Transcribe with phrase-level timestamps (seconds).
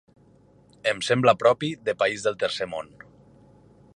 [0.91, 2.93] Em sembla propi de país del tercer món.